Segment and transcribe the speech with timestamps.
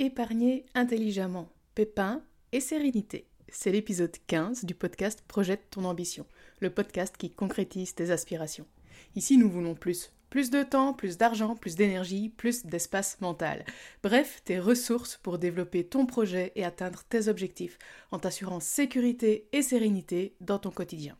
[0.00, 3.26] Épargner intelligemment, pépin et sérénité.
[3.48, 6.24] C'est l'épisode 15 du podcast Projette ton ambition,
[6.60, 8.68] le podcast qui concrétise tes aspirations.
[9.16, 10.12] Ici, nous voulons plus.
[10.30, 13.64] Plus de temps, plus d'argent, plus d'énergie, plus d'espace mental.
[14.04, 17.76] Bref, tes ressources pour développer ton projet et atteindre tes objectifs
[18.12, 21.18] en t'assurant sécurité et sérénité dans ton quotidien.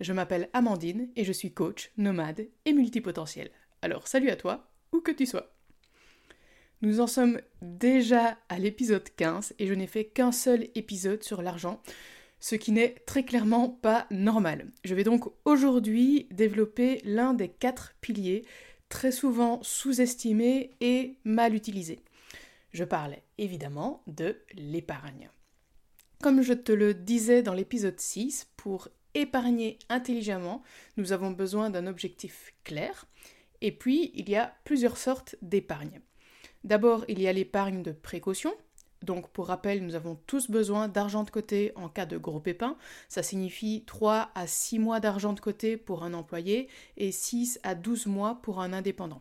[0.00, 3.50] Je m'appelle Amandine et je suis coach, nomade et multipotentiel.
[3.80, 5.54] Alors salut à toi, où que tu sois.
[6.82, 11.42] Nous en sommes déjà à l'épisode 15 et je n'ai fait qu'un seul épisode sur
[11.42, 11.82] l'argent,
[12.38, 14.66] ce qui n'est très clairement pas normal.
[14.86, 18.46] Je vais donc aujourd'hui développer l'un des quatre piliers
[18.88, 22.00] très souvent sous-estimés et mal utilisés.
[22.72, 25.28] Je parlais évidemment de l'épargne.
[26.22, 30.62] Comme je te le disais dans l'épisode 6, pour épargner intelligemment,
[30.96, 33.04] nous avons besoin d'un objectif clair.
[33.60, 36.00] Et puis, il y a plusieurs sortes d'épargne.
[36.64, 38.52] D'abord, il y a l'épargne de précaution.
[39.02, 42.76] Donc, pour rappel, nous avons tous besoin d'argent de côté en cas de gros pépins.
[43.08, 46.68] Ça signifie 3 à 6 mois d'argent de côté pour un employé
[46.98, 49.20] et 6 à 12 mois pour un indépendant.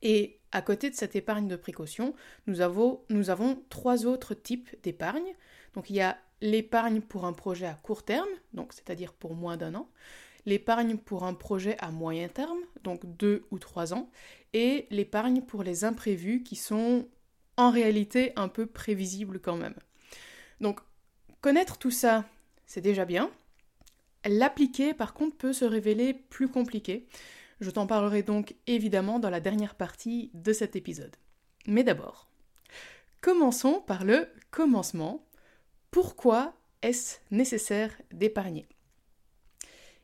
[0.00, 2.14] Et à côté de cette épargne de précaution,
[2.46, 5.34] nous avons, nous avons trois autres types d'épargne.
[5.74, 9.58] Donc, il y a l'épargne pour un projet à court terme, donc c'est-à-dire pour moins
[9.58, 9.90] d'un an
[10.46, 14.10] l'épargne pour un projet à moyen terme, donc deux ou trois ans,
[14.52, 17.06] et l'épargne pour les imprévus qui sont
[17.56, 19.74] en réalité un peu prévisibles quand même.
[20.60, 20.80] Donc
[21.40, 22.24] connaître tout ça,
[22.66, 23.30] c'est déjà bien.
[24.24, 27.06] L'appliquer par contre peut se révéler plus compliqué.
[27.60, 31.16] Je t'en parlerai donc évidemment dans la dernière partie de cet épisode.
[31.66, 32.28] Mais d'abord,
[33.20, 35.26] commençons par le commencement.
[35.90, 38.66] Pourquoi est-ce nécessaire d'épargner?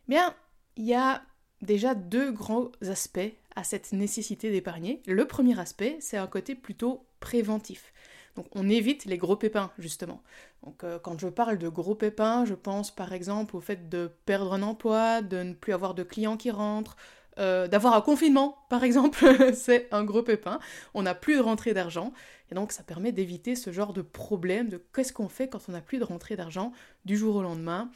[0.08, 0.34] Bien,
[0.77, 1.22] il y a
[1.62, 5.02] déjà deux grands aspects à cette nécessité d'épargner.
[5.06, 7.92] Le premier aspect, c'est un côté plutôt préventif.
[8.36, 10.22] Donc on évite les gros pépins, justement.
[10.62, 14.12] Donc euh, quand je parle de gros pépins, je pense par exemple au fait de
[14.26, 16.97] perdre un emploi, de ne plus avoir de clients qui rentrent,
[17.38, 19.19] euh, d'avoir un confinement, par exemple,
[19.54, 20.58] c'est un gros pépin.
[20.94, 22.12] On n'a plus de rentrée d'argent.
[22.50, 25.72] Et donc ça permet d'éviter ce genre de problème de qu'est-ce qu'on fait quand on
[25.72, 26.72] n'a plus de rentrée d'argent
[27.06, 27.91] du jour au lendemain.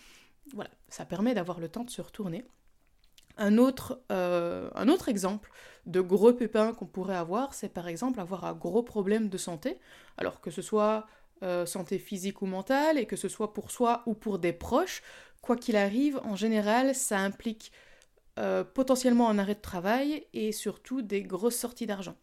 [0.54, 2.44] Voilà, ça permet d'avoir le temps de se retourner.
[3.40, 5.50] Un autre, euh, un autre exemple
[5.86, 9.78] de gros pépins qu'on pourrait avoir, c'est par exemple avoir un gros problème de santé,
[10.18, 11.06] alors que ce soit
[11.42, 15.02] euh, santé physique ou mentale, et que ce soit pour soi ou pour des proches,
[15.40, 17.72] quoi qu'il arrive, en général, ça implique
[18.38, 22.16] euh, potentiellement un arrêt de travail et surtout des grosses sorties d'argent.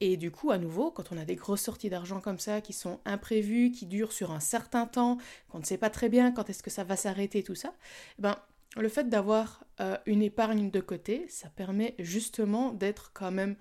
[0.00, 2.72] Et du coup, à nouveau, quand on a des grosses sorties d'argent comme ça, qui
[2.72, 5.18] sont imprévues, qui durent sur un certain temps,
[5.48, 7.72] qu'on ne sait pas très bien quand est-ce que ça va s'arrêter, tout ça,
[8.18, 8.36] eh ben,
[8.82, 13.56] le fait d'avoir euh, une épargne de côté, ça permet justement d'être quand même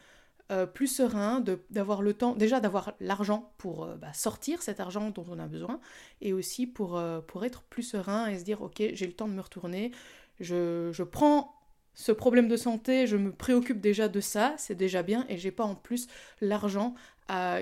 [0.51, 5.12] euh, plus serein, d'avoir le temps, déjà d'avoir l'argent pour euh, bah, sortir cet argent
[5.12, 5.79] dont on a besoin,
[6.22, 7.00] et aussi pour,
[7.44, 9.91] être plus serein et se dire, ok, j'ai le temps de me retourner,
[10.40, 11.56] je, prends
[11.94, 15.51] ce problème de santé, je me préoccupe déjà de ça, c'est déjà bien, et j'ai
[15.51, 16.07] pas en plus
[16.41, 16.95] l'argent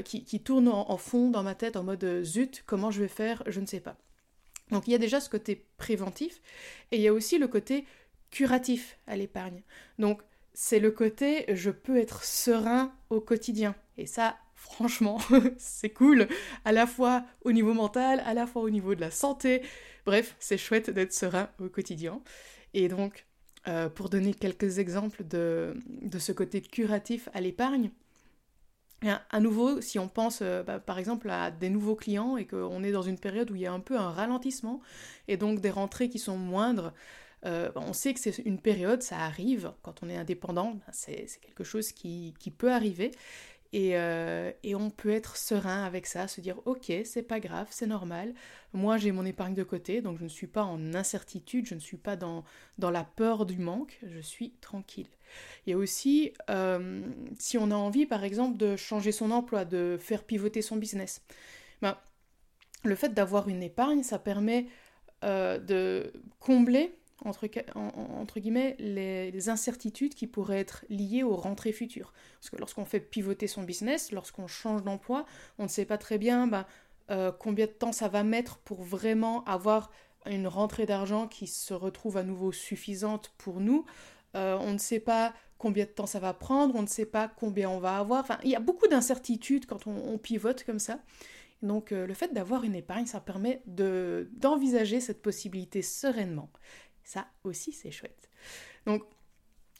[0.04, 3.60] qui, tourne en, fond dans ma tête en mode zut, comment je vais faire, je
[3.60, 3.98] ne sais pas.
[4.72, 6.42] Donc il y a déjà ce côté préventif,
[6.92, 7.86] et il y a aussi le côté
[8.30, 9.62] curatif à l'épargne.
[10.00, 10.22] Donc
[10.54, 15.20] c'est le côté je peux être serein au quotidien, et ça, franchement,
[15.58, 16.28] c'est cool,
[16.66, 19.62] à la fois au niveau mental, à la fois au niveau de la santé,
[20.06, 22.22] bref, c'est chouette d'être serein au quotidien.
[22.74, 23.26] Et donc,
[23.68, 25.76] euh, pour donner quelques exemples de,
[26.18, 27.92] ce côté curatif à l'épargne,
[29.04, 32.84] à nouveau, si on pense euh, bah, par exemple à des nouveaux clients et qu'on
[32.84, 34.82] est dans une période où il y a un peu un ralentissement
[35.28, 36.94] et donc des rentrées qui sont moindres,
[37.46, 40.94] euh, bah, on sait que c'est une période, ça arrive quand on est indépendant, bah,
[40.94, 43.12] c'est quelque chose qui, peut arriver
[43.74, 47.88] euh, et, on peut être serein avec ça, se dire ok, c'est pas grave, c'est
[47.88, 48.36] normal.
[48.74, 51.80] Moi j'ai mon épargne de côté, donc je ne suis pas en incertitude, je ne
[51.80, 52.44] suis pas dans
[52.78, 55.08] la peur du manque, je suis tranquille.
[55.66, 57.02] Il y a aussi, euh,
[57.40, 61.22] si on a envie par exemple de changer son emploi, de faire pivoter son business,
[61.82, 61.98] ben,
[62.84, 64.68] le fait d'avoir une épargne, ça permet
[65.24, 72.14] euh, de combler entre, guillemets, les, incertitudes qui pourraient être liées aux rentrées futures.
[72.40, 75.26] Parce que lorsqu'on fait pivoter son business, lorsqu'on change d'emploi,
[75.60, 76.68] on ne sait pas très bien bah,
[77.12, 79.92] euh, combien de temps ça va mettre pour vraiment avoir
[80.26, 83.86] une rentrée d'argent qui se retrouve à nouveau suffisante pour nous.
[84.36, 87.28] Euh, on ne sait pas combien de temps ça va prendre, on ne sait pas
[87.28, 88.22] combien on va avoir.
[88.22, 91.00] Enfin, il y a beaucoup d'incertitudes quand on, pivote comme ça.
[91.62, 96.50] Donc euh, le fait d'avoir une épargne, ça permet d'envisager cette possibilité sereinement.
[97.04, 98.30] Ça aussi, c'est chouette.
[98.86, 99.04] Donc,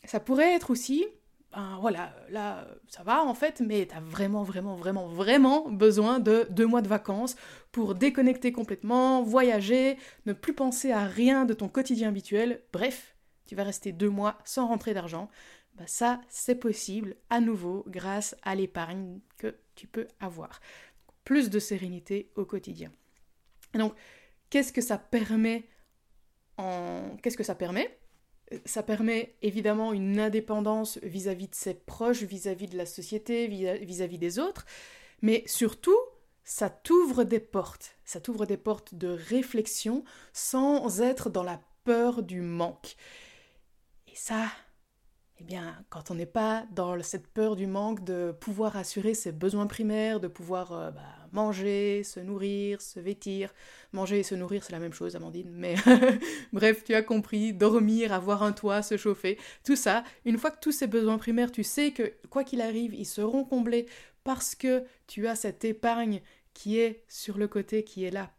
[0.04, 1.06] ça pourrait être aussi
[1.54, 6.20] ben voilà, là, ça va en fait, mais tu as vraiment, vraiment, vraiment, vraiment besoin
[6.20, 7.36] de deux mois de vacances
[7.74, 12.62] pour déconnecter complètement, voyager, ne plus penser à rien de ton quotidien habituel.
[12.72, 13.16] Bref,
[13.52, 15.30] tu vas rester deux mois sans rentrer d'argent.
[15.76, 20.62] Ben ça, c'est possible à nouveau grâce à l'épargne que tu peux avoir.
[21.26, 22.94] Plus de sérénité au quotidien.
[23.74, 23.94] Donc,
[24.50, 25.68] qu'est-ce que ça permet
[26.58, 27.18] en...
[27.22, 28.00] Qu'est-ce que ça permet?
[28.64, 34.40] Ça permet évidemment une indépendance vis-à-vis de ses proches, vis-à-vis de la société, vis-à-vis des
[34.40, 34.66] autres,
[35.22, 36.00] mais surtout,
[36.46, 37.98] ça t'ouvre des portes.
[38.06, 42.96] Ça t'ouvre des portes de réflexion sans être dans la peur du manque.
[44.12, 44.52] Et ça,
[45.40, 49.32] eh bien, quand on n'est pas dans cette peur du manque de pouvoir assurer ses
[49.32, 53.54] besoins primaires, de pouvoir euh, bah, manger, se nourrir, se vêtir,
[53.94, 55.76] manger et se nourrir c'est la même chose, Amandine, mais
[56.54, 60.60] bref, tu as compris, dormir, avoir un toit, se chauffer, tout ça, une fois que
[60.60, 63.88] tous ces besoins primaires, tu sais que quoi qu'il arrive, ils seront comblés
[64.26, 66.22] parce que tu as cette épargne
[66.54, 68.32] qui est sur le côté, qui est là.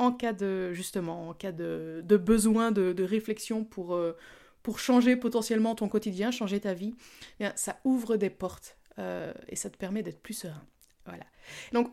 [0.00, 3.94] En cas de, justement, en cas de, besoin de, réflexion pour...
[3.94, 4.16] Euh,
[4.64, 6.94] pour changer potentiellement ton quotidien, changer ta vie,
[7.38, 10.64] eh ça ouvre des portes euh, et ça te permet d'être plus serein.
[11.04, 11.24] Voilà.
[11.72, 11.92] Donc,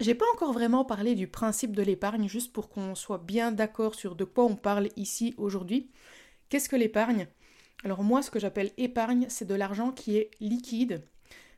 [0.00, 3.94] j'ai pas encore vraiment parlé du principe de l'épargne, juste pour qu'on soit bien d'accord
[3.94, 5.90] sur de quoi on parle ici aujourd'hui.
[6.48, 7.28] Qu'est-ce que l'épargne?
[7.84, 11.04] Alors moi, ce que j'appelle épargne, c'est de l'argent qui est liquide,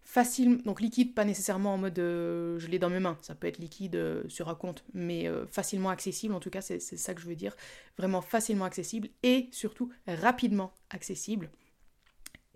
[0.05, 3.47] facile, donc liquide pas nécessairement en mode euh, je l'ai dans mes mains, ça peut
[3.47, 7.15] être liquide euh, sur un compte, mais euh, facilement accessible, en tout cas c'est ça
[7.15, 7.55] que je veux dire,
[7.97, 11.51] vraiment facilement accessible et surtout rapidement accessible.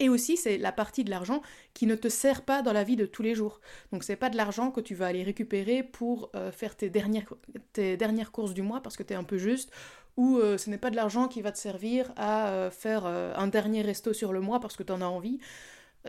[0.00, 1.40] Et aussi, c'est la partie de l'argent
[1.72, 3.60] qui ne te sert pas dans la vie de tous les jours.
[3.92, 7.32] Donc, c'est pas de l'argent que tu vas aller récupérer pour faire tes dernières,
[7.72, 9.70] tes dernières courses du mois parce que tu es un peu juste,
[10.16, 14.12] ou ce n'est pas de l'argent qui va te servir à faire un dernier resto
[14.12, 15.38] sur le mois parce que tu en as envie.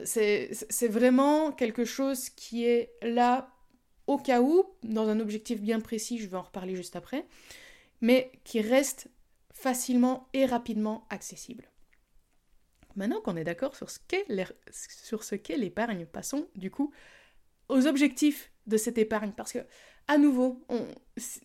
[0.03, 3.51] C'est vraiment quelque chose qui est là
[4.07, 7.25] au cas où, dans un objectif bien précis, je vais en reparler juste après,
[8.01, 9.07] mais qui reste
[9.51, 11.71] facilement et rapidement accessible.
[12.95, 14.00] Maintenant qu'on est d'accord sur ce
[15.36, 16.94] qu'est l'épargne, passons du coup
[17.68, 19.31] aux objectifs de cette épargne.
[19.36, 19.59] Parce que,
[20.07, 20.65] à nouveau,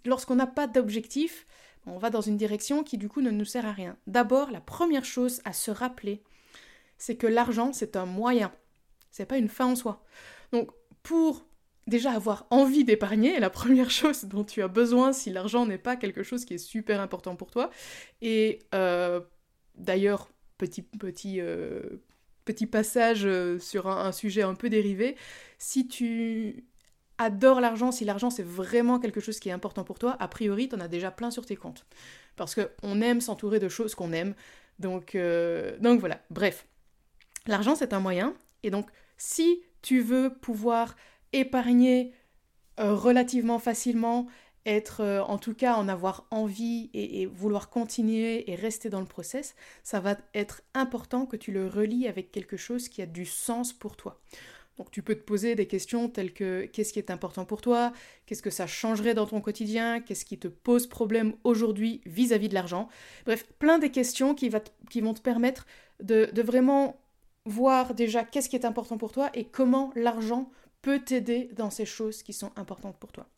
[0.05, 1.46] lorsqu'on n'a pas d'objectif,
[1.87, 3.96] on va dans une direction qui du coup ne nous sert à rien.
[4.06, 6.23] D'abord, la première chose à se rappeler,
[7.00, 8.52] c'est que l'argent, c'est un moyen.
[9.11, 10.05] C'est pas une fin en soi.
[10.52, 10.70] Donc,
[11.02, 11.47] pour
[11.87, 15.97] déjà avoir envie d'épargner, la première chose dont tu as besoin si l'argent n'est pas
[15.97, 17.70] quelque chose qui est super important pour toi,
[18.20, 19.20] et euh,
[19.76, 21.81] d'ailleurs, petit, petit, euh,
[22.44, 25.17] petit passage euh, sur un, sujet un peu dérivé,
[25.58, 26.67] si tu
[27.17, 30.69] adores l'argent, si l'argent c'est vraiment quelque chose qui est important pour toi, a priori,
[30.69, 31.87] tu en as déjà plein sur tes comptes.
[32.37, 34.35] Parce qu'on aime s'entourer de choses qu'on aime.
[34.79, 35.14] Donc,
[35.81, 36.67] donc voilà, bref.
[37.46, 38.34] L'argent, c'est un moyen.
[38.62, 40.96] Et donc, si tu veux pouvoir
[41.32, 42.12] épargner
[42.78, 44.26] euh, relativement facilement,
[44.66, 49.06] être euh, en tout cas en avoir envie et, vouloir continuer et rester dans le
[49.06, 53.25] process, ça va être important que tu le relis avec quelque chose qui a du
[53.25, 54.20] sens pour toi.
[54.76, 57.93] Donc tu peux te poser des questions telles que qu'est-ce qui est important pour toi,
[58.25, 62.54] qu'est-ce que ça changerait dans ton quotidien, qu'est-ce qui te pose problème aujourd'hui vis-à-vis de
[62.54, 62.88] l'argent?
[63.26, 65.66] Bref, plein de questions qui, vont te permettre
[66.00, 66.98] de vraiment
[67.44, 70.50] voir déjà qu'est-ce qui est important pour toi et comment l'argent
[70.82, 73.28] peut t'aider dans ces choses qui sont importantes pour toi.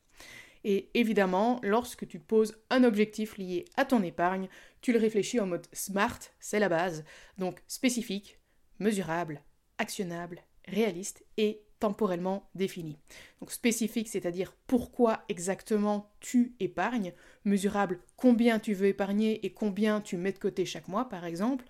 [0.65, 4.49] Et évidemment, lorsque tu poses un objectif lié à ton épargne,
[4.81, 7.05] tu le réfléchis en mode SMART, c'est la base,
[7.37, 8.39] donc spécifique,
[8.79, 9.43] mesurable,
[9.79, 12.97] actionnable, réaliste et temporellement défini.
[13.41, 17.13] Donc spécifique, c'est-à-dire pourquoi exactement tu épargnes,
[17.45, 21.65] mesurable, combien tu veux épargner et combien tu mets de côté chaque mois par exemple,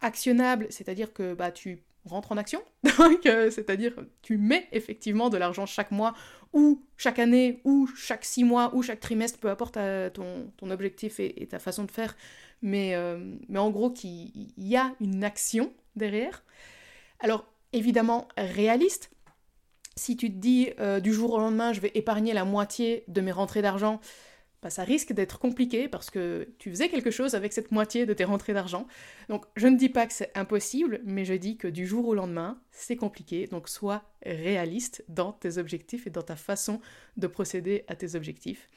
[0.00, 2.62] actionnable, c'est-à-dire que bah, tu rentres en action,
[3.26, 6.14] euh, c'est-à-dire tu mets effectivement de l'argent chaque mois
[6.52, 10.70] ou chaque année ou chaque six mois ou chaque trimestre, peu importe euh, ton, ton,
[10.70, 12.16] objectif et, ta façon de faire,
[12.62, 16.42] mais, euh, mais en gros qu'il y a une action derrière.
[17.20, 19.10] Alors évidemment réaliste,
[19.96, 20.70] si tu te dis
[21.02, 24.00] du jour au lendemain je vais épargner la moitié de mes rentrées d'argent,
[24.62, 28.12] bah, ça risque d'être compliqué parce que tu faisais quelque chose avec cette moitié de
[28.12, 28.86] tes rentrées d'argent.
[29.28, 32.14] Donc je ne dis pas que c'est impossible, mais je dis que du jour au
[32.14, 33.46] lendemain, c'est compliqué.
[33.46, 36.80] Donc sois réaliste dans tes objectifs et dans ta façon
[37.16, 38.68] de procéder à tes objectifs.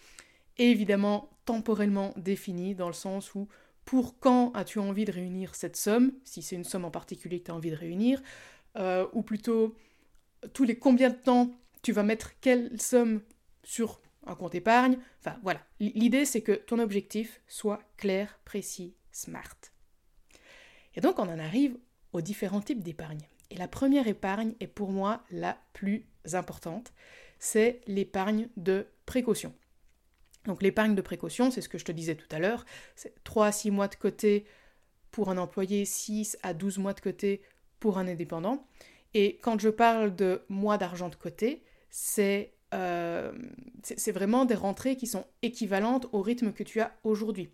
[0.58, 3.48] Et évidemment, temporellement défini dans le sens où
[3.86, 7.46] pour quand as-tu envie de réunir cette somme, si c'est une somme en particulier que
[7.46, 8.22] tu as envie de réunir,
[8.78, 9.76] euh, ou plutôt
[10.54, 13.22] tous les combien de temps tu vas mettre quelle somme
[13.64, 14.98] sur un compte épargne.
[15.20, 19.58] Enfin voilà, l'idée c'est que ton objectif soit clair, précis, smart.
[20.96, 21.78] Et donc on en arrive
[22.14, 23.22] aux différents types d'épargne.
[23.50, 26.94] Et la première épargne est pour moi la plus importante,
[27.40, 29.54] c'est l'épargne de précaution.
[30.46, 32.66] Donc l'épargne de précaution, c'est ce que je te disais tout à l'heure,
[32.96, 34.46] c'est 3 à 6 mois de côté
[35.12, 37.42] pour un employé, 6 à 12 mois de côté
[37.80, 38.66] pour un indépendant.
[39.14, 41.64] Et quand je parle de mois d'argent de côté,
[42.74, 43.32] euh,
[43.84, 47.50] c'est vraiment des rentrées qui sont équivalentes au rythme que tu as aujourd'hui.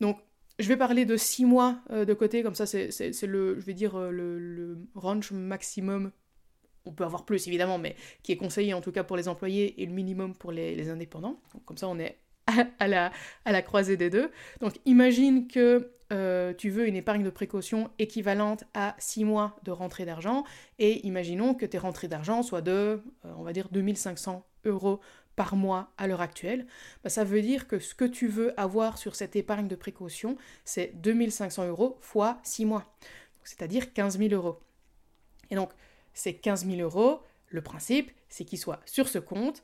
[0.00, 0.18] Donc
[0.58, 2.90] je vais parler de 6 mois euh, de côté, comme ça c'est
[3.22, 6.10] le, je vais dire, euh, le, range maximum.
[6.86, 9.80] On peut avoir plus évidemment, mais qui est conseillé en tout cas pour les employés
[9.82, 11.40] et le minimum pour les, indépendants.
[11.64, 12.18] comme ça on est
[12.78, 14.30] à la croisée des deux.
[14.60, 19.70] Donc imagine que euh, tu veux une épargne de précaution équivalente à 6 mois de
[19.70, 20.44] rentrée d'argent
[20.78, 25.00] et imaginons que tes rentrées d'argent soient de, on va dire, 2500 euros
[25.36, 26.66] par mois à l'heure actuelle,
[27.02, 30.36] bah, ça veut dire que ce que tu veux avoir sur cette épargne de précaution,
[30.64, 32.96] c'est 2500 euros fois 6 mois,
[33.42, 34.60] c'est-à-dire 15 000 euros.
[35.50, 35.70] Et donc,
[36.12, 39.62] ces 15 000 euros, le principe, c'est qu'ils soient sur ce compte.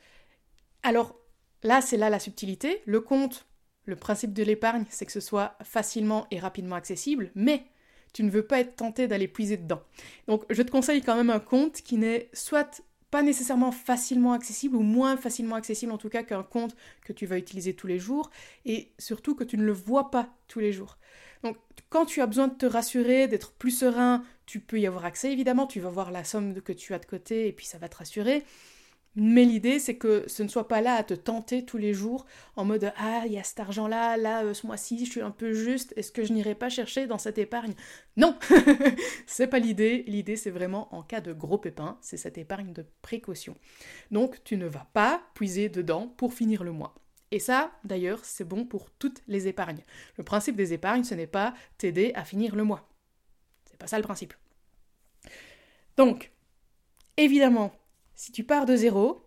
[0.83, 1.17] Alors,
[1.63, 2.83] là, c'est là la subtilité.
[2.87, 3.47] Le compte,
[3.85, 7.65] le principe de l'épargne, c'est que ce soit facilement et rapidement accessible, mais
[8.13, 9.83] tu ne veux pas être tenté d'aller puiser dedans.
[10.27, 14.77] Donc, je te conseille quand même un compte qui n'est soit pas nécessairement facilement accessible
[14.77, 17.99] ou moins facilement accessible en tout cas qu'un compte que tu vas utiliser tous les
[17.99, 18.31] jours
[18.65, 20.97] et surtout que tu ne le vois pas tous les jours.
[21.43, 21.57] Donc
[21.89, 25.33] quand tu as besoin de te rassurer, d'être plus serein, tu peux y avoir accès
[25.33, 27.89] évidemment, tu vas voir la somme que tu as de côté et puis ça va
[27.89, 28.45] te rassurer.
[29.17, 32.27] Mais l'idée, c'est que ce ne soit pas là à te tenter tous les jours
[32.55, 35.33] en mode Ah, il y a cet argent-là, là, euh, ce mois-ci, je suis un
[35.33, 37.75] peu juste, est-ce que je n'irai pas chercher dans cette épargne?
[38.17, 38.39] Non
[39.27, 40.05] C'est pas l'idée.
[40.07, 43.57] L'idée, c'est vraiment en cas de gros pépin, c'est cette épargne de précaution.
[44.13, 46.95] Donc, tu ne vas pas puiser dedans pour finir le mois.
[47.33, 49.85] Et ça, d'ailleurs, c'est bon pour toutes les épargnes.
[50.19, 52.89] Le principe des épargnes, ce n'est pas t'aider à finir le mois.
[53.65, 54.35] C'est pas ça le principe.
[55.97, 56.33] Donc,
[57.17, 57.73] évidemment,
[58.21, 59.25] si tu pars de zéro,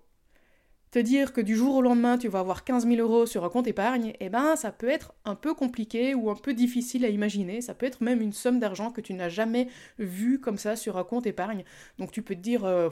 [0.92, 3.50] te dire que du jour au lendemain tu vas avoir 15 000 euros sur un
[3.50, 7.10] compte épargne, eh ben ça peut être un peu compliqué ou un peu difficile à
[7.10, 7.62] imaginer.
[7.62, 10.98] Ça peut être même une somme d'argent que tu n'as jamais vue comme ça sur
[11.00, 11.64] un compte épargne.
[11.98, 12.90] Donc tu peux te dire, euh,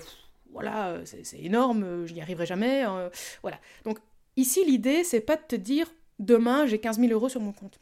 [0.51, 2.83] voilà, c'est énorme, je n'y arriverai jamais.
[2.83, 3.11] Euh,
[3.43, 3.59] voilà.
[3.83, 3.99] Donc
[4.37, 7.79] ici l'idée c'est pas de te dire demain j'ai 15 000 euros sur mon compte.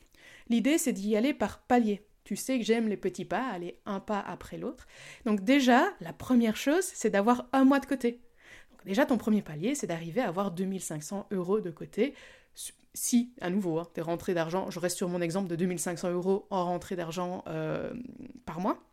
[0.50, 2.02] L'idée c'est d'y aller par palier.
[2.24, 4.88] Tu sais que j'aime les petits pas, aller un pas après l'autre.
[5.26, 8.22] Donc déjà, la première chose, c'est d'avoir un mois de côté.
[8.72, 12.14] Donc déjà, ton premier palier, c'est d'arriver à avoir 2500 euros de côté.
[12.94, 16.48] Si, à nouveau, hein, tes rentrées d'argent, je reste sur mon exemple de 2500 euros
[16.50, 17.94] en rentrée d'argent euh,
[18.46, 18.84] par mois.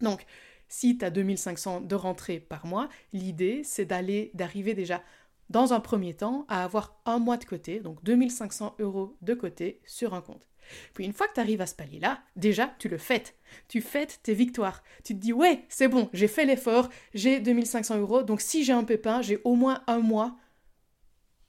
[0.00, 0.24] Donc,
[0.68, 5.02] si tu as 2500 de rentrée par mois, l'idée, c'est d'aller, d'arriver déjà
[5.50, 9.80] dans un premier temps à avoir un mois de côté, donc 2500 euros de côté
[9.84, 10.48] sur un compte.
[10.94, 13.36] Puis une fois que tu arrives à ce palier-là, déjà, tu le fêtes.
[13.68, 14.82] Tu fêtes tes victoires.
[15.04, 18.72] Tu te dis, ouais, c'est bon, j'ai fait l'effort, j'ai 2500 euros, donc si j'ai
[18.72, 20.36] un pépin, j'ai au moins un mois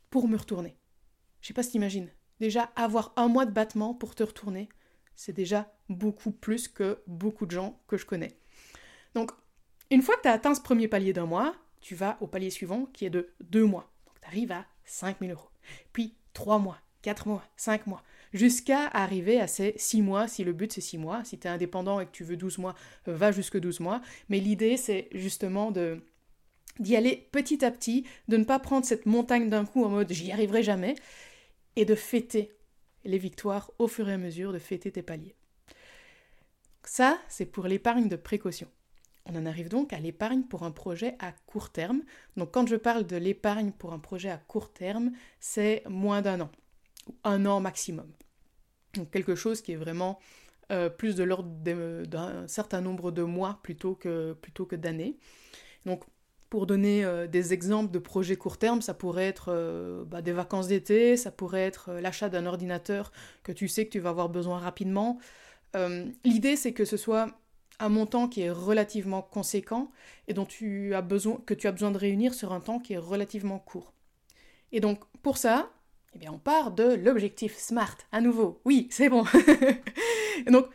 [0.10, 0.76] pour me retourner.
[1.42, 2.10] Je sais pas si t'imagines.
[2.40, 4.70] Déjà, avoir un mois de battement pour te retourner,
[5.16, 8.40] c'est déjà beaucoup plus que beaucoup de gens que je connais.
[9.14, 9.32] Donc,
[9.90, 12.50] une fois que tu as atteint ce premier palier d'un mois, tu vas au palier
[12.50, 13.92] suivant qui est de deux mois.
[14.06, 15.50] Donc, tu arrives à 5000 euros.
[15.94, 20.54] Puis, trois mois, quatre mois, cinq mois jusqu'à arriver à ces 6 mois, si le
[20.54, 21.24] but c'est 6 mois.
[21.24, 22.76] Si tu es indépendant et que tu veux 12 mois,
[23.08, 24.02] euh, va jusque 12 mois.
[24.30, 26.02] Mais l'idée c'est justement de
[26.80, 30.12] d'y aller petit à petit, de ne pas prendre cette montagne d'un coup en mode
[30.12, 30.96] j'y arriverai jamais,
[31.76, 32.52] et de fêter
[33.04, 35.36] les victoires au fur et à mesure, de fêter tes paliers.
[36.84, 38.68] Ça, c'est pour l'épargne de précaution.
[39.26, 42.02] On en arrive donc à l'épargne pour un projet à court terme.
[42.38, 46.42] Donc quand je parle de l'épargne pour un projet à court terme, c'est moins d'un
[46.42, 46.52] an
[47.24, 48.12] un an maximum.
[48.96, 50.20] Donc quelque chose qui est vraiment
[50.72, 51.50] euh, plus de l'ordre
[52.06, 55.18] d'un certain nombre de mois plutôt que, plutôt que d'années.
[55.86, 56.04] Donc
[56.50, 60.32] pour donner euh, des exemples de projets court terme, ça pourrait être euh, bah, des
[60.32, 63.12] vacances d'été, ça pourrait être l'achat d'un ordinateur
[63.44, 65.20] que tu sais que tu vas avoir besoin rapidement.
[66.26, 67.30] L'idée c'est que ce soit
[67.80, 69.90] un montant qui est relativement conséquent
[70.28, 72.94] et dont tu as besoin, que tu as besoin de réunir sur un temps qui
[72.94, 73.94] est relativement court.
[74.74, 75.72] Et donc pour ça,
[76.20, 77.98] eh on part de l'objectif SMART.
[78.12, 79.24] À nouveau, oui, c'est bon.
[80.48, 80.68] donc,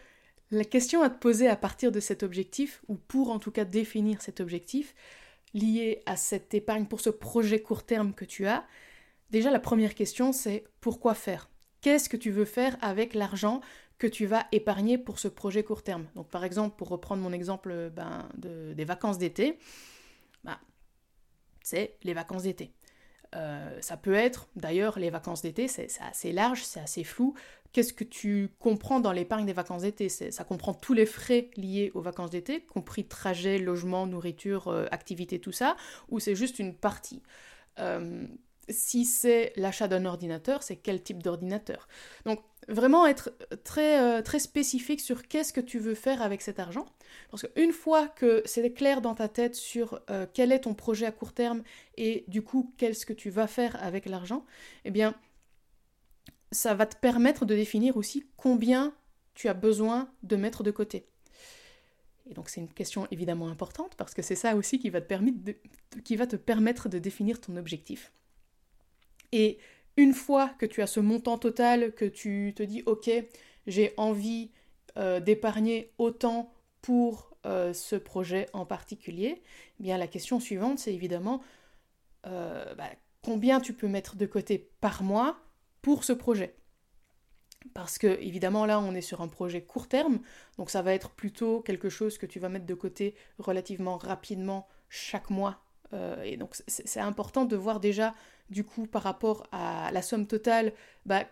[0.51, 3.65] la question à te poser à partir de cet objectif, ou pour en tout cas
[3.65, 4.95] définir cet objectif,
[5.55, 8.67] lié à cette épargne pour ce projet court terme que tu as,
[9.31, 11.51] déjà la première question c'est pourquoi faire?
[11.81, 13.61] Qu'est-ce que tu veux faire avec l'argent
[13.99, 16.07] que tu vas épargner pour ce projet court terme?
[16.15, 19.59] Donc par exemple, pour reprendre mon exemple ben, des vacances d'été,
[20.45, 20.61] bah,
[21.63, 22.73] c'est les vacances d'été.
[23.33, 27.35] Ça peut être, d'ailleurs, les vacances d'été, c'est assez large, c'est assez flou.
[27.73, 30.09] Qu'est-ce que tu comprends dans l'épargne des vacances d'été?
[30.09, 35.53] Ça comprend tous les frais liés aux vacances d'été, compris trajet, logement, nourriture, activité, tout
[35.53, 35.77] ça,
[36.09, 37.23] ou c'est juste une partie?
[38.69, 41.87] Si c'est l'achat d'un ordinateur, c'est quel type d'ordinateur?
[42.25, 43.33] Donc vraiment être
[43.65, 46.87] très, euh, très spécifique sur qu'est-ce que tu veux faire avec cet argent.
[47.31, 51.07] Parce qu'une fois que c'est clair dans ta tête sur euh, quel est ton projet
[51.07, 51.63] à court terme
[51.97, 54.45] et du coup qu'est-ce que tu vas faire avec l'argent,
[54.85, 55.15] eh bien
[56.53, 58.95] ça va te permettre de définir aussi combien
[59.35, 61.07] tu as besoin de mettre de côté.
[62.29, 65.07] Et donc c'est une question évidemment importante parce que c'est ça aussi qui va te
[65.07, 65.39] permettre
[66.03, 68.13] qui va te permettre de définir ton objectif.
[69.33, 69.59] Et
[69.97, 73.11] une fois que tu as ce montant total, que tu te dis, ok,
[73.67, 74.51] j'ai envie
[74.99, 79.43] euh, d'épargner autant pour euh, ce projet en particulier,
[79.79, 81.43] eh bien la question suivante, c'est évidemment
[82.27, 82.91] euh, bah,
[83.23, 85.39] combien tu peux mettre de côté par mois
[85.83, 86.57] pour ce projet?
[87.75, 90.21] Parce que évidemment là on est sur un projet court terme,
[90.59, 94.69] donc ça va être plutôt quelque chose que tu vas mettre de côté relativement rapidement
[94.89, 95.66] chaque mois.
[96.25, 98.15] Et donc c'est important de voir déjà
[98.51, 100.73] du coup par rapport à la somme totale,
[101.05, 101.25] bah,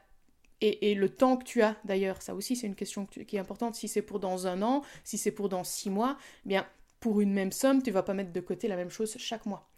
[0.60, 3.74] et, le temps que tu as d'ailleurs, ça aussi c'est une question qui est importante,
[3.74, 6.66] si c'est pour dans un an, si c'est pour dans six mois, eh bien
[7.00, 9.68] pour une même somme, tu vas pas mettre de côté la même chose chaque mois.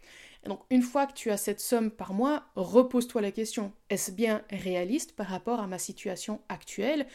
[0.45, 4.11] Et donc une fois que tu as cette somme par mois, repose-toi la question, est-ce
[4.11, 7.05] bien réaliste par rapport à ma situation actuelle?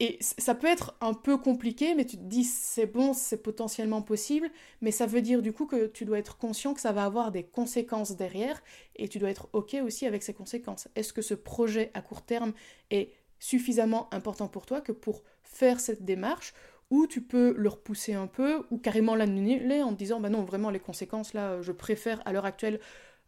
[0.00, 4.00] Et ça peut être un peu compliqué, mais tu te dis c'est bon, c'est potentiellement
[4.00, 4.48] possible,
[4.80, 7.32] mais ça veut dire du coup que tu dois être conscient que ça va avoir
[7.32, 8.62] des conséquences derrière,
[8.94, 10.88] et tu dois être OK aussi avec ces conséquences.
[10.94, 12.52] Est-ce que ce projet à court terme
[12.90, 16.54] est suffisamment important pour toi que pour faire cette démarche,
[16.90, 20.44] ou tu peux le repousser un peu, ou carrément l'annuler en te disant bah non,
[20.44, 22.78] vraiment les conséquences là, je préfère à l'heure actuelle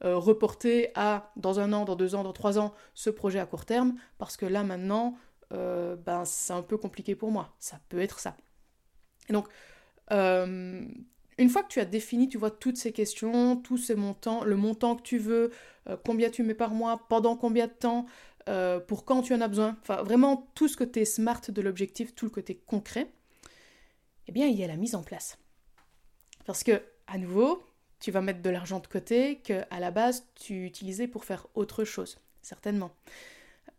[0.03, 3.45] euh, reporter à dans un an, dans deux ans, dans trois ans ce projet à
[3.45, 5.17] court terme, parce que là maintenant,
[5.53, 7.55] euh, ben c'est un peu compliqué pour moi.
[7.59, 8.37] Ça peut être ça.
[9.29, 9.49] Et donc,
[10.13, 10.85] euh,
[11.39, 14.57] une fois que tu as défini, tu vois, toutes ces questions, tous ces montants, le
[14.57, 15.51] montant que tu veux,
[15.89, 18.07] euh, combien tu mets par mois, pendant combien de temps,
[18.89, 22.25] pour quand tu en as besoin, enfin vraiment tout ce côté smart de l'objectif, tout
[22.25, 23.09] le côté concret,
[24.27, 25.39] eh bien il y a la mise en place.
[26.47, 27.63] Parce que, à nouveau,
[28.01, 31.47] tu vas mettre de l'argent de côté que à la base tu utilisais pour faire
[31.55, 32.91] autre chose, certainement.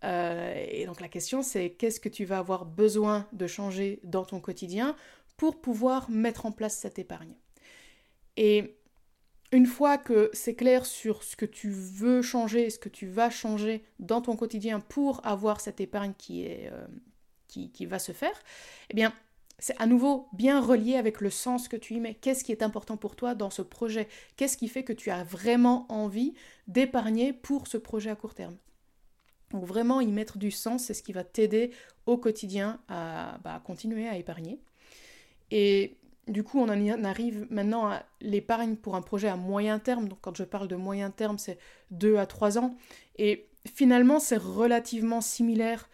[0.03, 4.25] Euh, et donc la question c'est qu'est-ce que tu vas avoir besoin de changer dans
[4.25, 4.95] ton quotidien
[5.37, 7.33] pour pouvoir mettre en place cette épargne?
[8.37, 8.77] Et
[9.51, 13.29] une fois que c'est clair sur ce que tu veux changer, ce que tu vas
[13.29, 16.87] changer dans ton quotidien pour avoir cette épargne qui, est, euh,
[17.47, 18.39] qui, qui, va se faire,
[18.89, 19.13] eh bien,
[19.59, 22.15] c'est à nouveau bien relié avec le sens que tu y mets.
[22.15, 24.07] Qu'est-ce qui est important pour toi dans ce projet?
[24.37, 26.33] Qu'est-ce qui fait que tu as vraiment envie
[26.67, 28.57] d'épargner pour ce projet à court terme?
[29.53, 31.71] Donc vraiment y mettre du sens, c'est ce qui va t'aider
[32.05, 34.59] au quotidien à bah, continuer à épargner.
[35.51, 40.07] Et du coup, on en arrive maintenant à l'épargne pour un projet à moyen terme.
[40.07, 41.57] Donc quand je parle de moyen terme, c'est
[41.91, 42.75] 2 à 3 ans.
[43.17, 45.89] Et finalement, c'est relativement similaire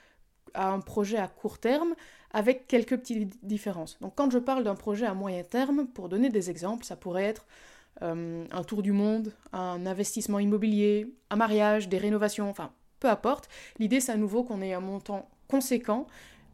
[0.54, 1.96] à un projet à court terme
[2.32, 3.98] avec quelques petites différences.
[4.02, 7.24] Donc quand je parle d'un projet à moyen terme, pour donner des exemples, ça pourrait
[7.24, 7.46] être
[8.04, 13.50] euh, un tour du monde, un investissement immobilier, un mariage, des rénovations, enfin peu importe.
[13.80, 16.08] L'idée, c'est à nouveau qu'on ait un montant conséquent,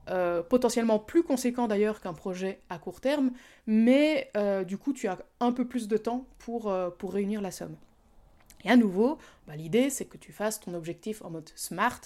[0.10, 3.32] euh, potentiellement plus conséquent d'ailleurs qu'un projet à court terme,
[3.67, 7.41] mais euh, du coup, tu as un peu plus de temps pour, euh, pour réunir
[7.41, 7.77] la somme.
[8.65, 12.01] Et à nouveau, bah, l'idée, c'est que tu fasses ton objectif en mode SMART,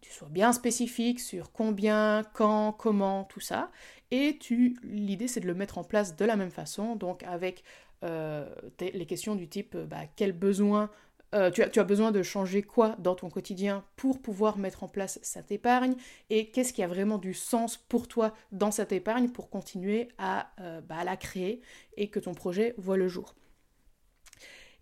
[0.00, 3.70] tu sois bien spécifique sur combien, quand, comment, tout ça.
[4.12, 7.64] Et tu, l'idée, c'est de le mettre en place de la même façon, donc avec
[8.02, 10.88] les questions du type bah, quel besoin
[11.34, 15.20] euh, tu, as, besoin de changer quoi dans ton quotidien pour pouvoir mettre en place
[15.22, 15.94] cette épargne
[16.28, 20.50] et qu'est-ce qui a vraiment du sens pour toi dans cette épargne pour continuer à,
[20.60, 21.60] euh, bah, la créer
[21.96, 23.34] et que ton projet voit le jour.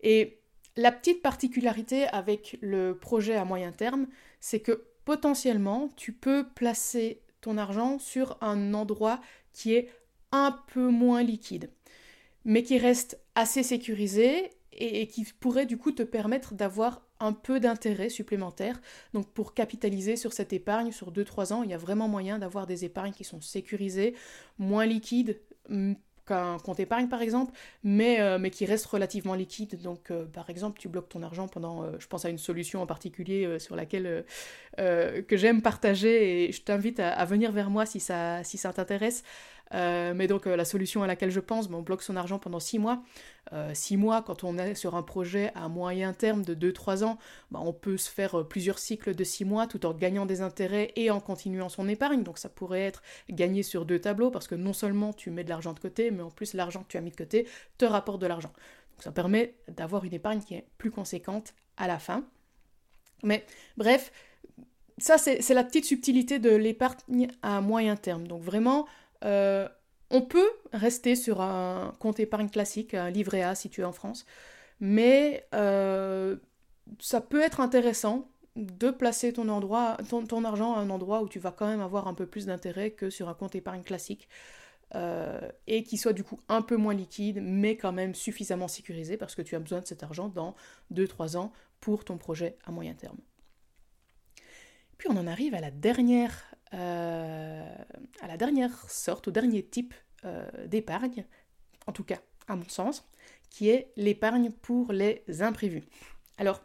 [0.01, 0.41] Et
[0.77, 4.07] la petite particularité avec le projet à moyen terme,
[4.41, 9.21] c'est que potentiellement tu peux placer ton argent sur un endroit
[9.53, 9.91] qui est
[10.33, 11.71] un peu moins liquide,
[12.45, 17.61] mais qui reste assez sécurisé et, qui pourrait du coup te permettre d'avoir un peu
[17.61, 18.81] d'intérêt supplémentaire.
[19.13, 22.67] Donc pour capitaliser sur cette épargne sur 2-3 ans, il y a vraiment moyen d'avoir
[22.67, 24.15] des épargnes qui sont sécurisées,
[24.59, 25.95] moins liquides mm,
[26.27, 29.81] qu'un compte épargne par exemple, mais, euh, mais qui restent relativement liquides.
[29.83, 32.83] Donc euh, par exemple, tu bloques ton argent pendant, euh, je pense à une solution
[32.83, 34.25] en particulier sur laquelle
[34.77, 39.25] que j'aime partager et je t'invite à, venir vers moi si ça, si ça t'intéresse.
[39.75, 42.79] Euh, mais donc la solution à laquelle je pense, on bloque son argent pendant 6
[42.79, 43.03] mois.
[43.73, 47.17] 6 mois, quand on est sur un projet à moyen terme de 2-3 ans,
[47.51, 50.93] bah, on peut se faire plusieurs cycles de 6 mois tout en gagnant des intérêts
[50.97, 52.23] et en continuant son épargne.
[52.23, 55.49] Donc ça pourrait être gagné sur deux tableaux parce que non seulement tu mets de
[55.49, 58.21] l'argent de côté, mais en plus l'argent que tu as mis de côté te rapporte
[58.21, 58.53] de l'argent.
[58.99, 62.25] Donc ça permet d'avoir une épargne qui est plus conséquente à la fin.
[63.23, 63.45] Mais
[63.77, 64.13] bref,
[64.99, 68.27] ça c'est la petite subtilité de l'épargne à moyen terme.
[68.27, 68.87] Donc vraiment,
[69.25, 69.69] euh,
[70.11, 73.93] on peut rester sur un compte épargne classique, un livret A si tu es en
[73.93, 74.27] France,
[74.81, 76.37] mais euh,
[77.01, 81.69] ça peut être intéressant de placer ton, argent à un endroit où tu vas quand
[81.69, 84.29] même avoir un peu plus d'intérêt que sur un compte épargne classique.
[84.95, 89.19] Euh, et qui soit du coup un peu moins liquide, mais quand même suffisamment sécurisé
[89.19, 90.57] parce que tu as besoin de cet argent dans
[90.95, 93.19] 2-3 ans pour ton projet à moyen terme.
[94.99, 97.65] Puis on en arrive à la dernière, euh,
[98.89, 101.25] sorte, au dernier type euh, d'épargne,
[101.87, 103.09] en tout cas à mon sens,
[103.51, 105.85] qui est l'épargne pour les imprévus.
[106.37, 106.63] Alors,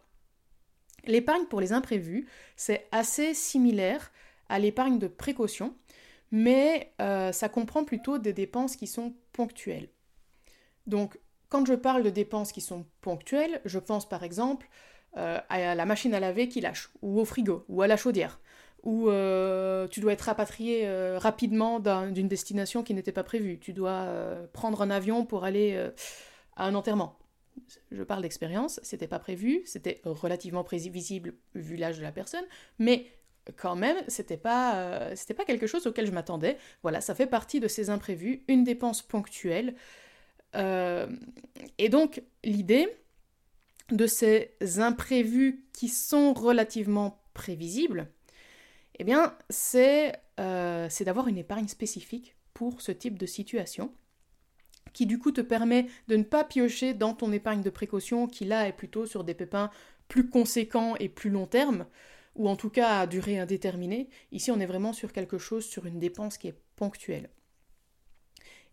[1.05, 4.11] l'épargne pour les imprévus, c'est assez similaire
[4.49, 5.75] à l'épargne de précaution,
[6.31, 9.89] mais euh, ça comprend plutôt des dépenses qui sont ponctuelles.
[10.87, 11.19] Donc,
[11.49, 14.67] quand je parle de dépenses qui sont ponctuelles, je pense par exemple
[15.17, 18.39] euh, à la machine à laver qui lâche, ou au frigo, ou à la chaudière,
[18.83, 24.07] ou euh, tu dois être rapatrié rapidement d'une destination qui n'était pas prévue, tu dois
[24.53, 25.77] prendre un avion pour aller
[26.55, 27.17] à un enterrement.
[27.91, 32.43] Je parle d'expérience, c'était pas prévu, c'était relativement prévisible vu l'âge de la personne,
[32.79, 33.05] mais
[33.57, 36.57] quand même, c'était pas, euh, pas quelque chose auquel je m'attendais.
[36.81, 39.75] Voilà, ça fait partie de ces imprévus, une dépense ponctuelle.
[40.55, 41.07] Euh,
[41.77, 42.87] et donc, l'idée
[43.91, 48.07] de ces imprévus qui sont relativement prévisibles,
[48.99, 53.91] eh bien, c'est, euh, c'est d'avoir une épargne spécifique pour ce type de situation
[54.93, 58.45] qui du coup te permet de ne pas piocher dans ton épargne de précaution qui
[58.45, 59.71] là est plutôt sur des pépins
[60.07, 61.85] plus conséquents et plus long terme
[62.35, 64.09] ou en tout cas à durée indéterminée.
[64.31, 67.29] Ici, on est vraiment sur quelque chose, sur une dépense qui est ponctuelle.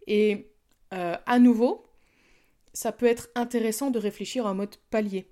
[0.06, 0.50] Et
[0.94, 1.86] euh, à nouveau,
[2.72, 5.30] ça peut être intéressant de réfléchir en mode palier.